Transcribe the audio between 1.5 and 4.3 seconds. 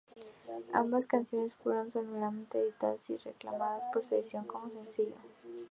fueron someramente editadas y remezcladas para su